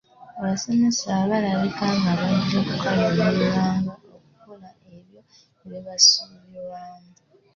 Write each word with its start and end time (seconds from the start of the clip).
Abasomesa 0.39 1.09
balabika 1.31 1.85
nga 1.97 2.11
bajja 2.19 2.59
kukaluubirirwanga 2.67 3.91
okukola 4.15 4.69
ebyo 4.95 5.21
ebibasuubirwamu. 5.65 7.11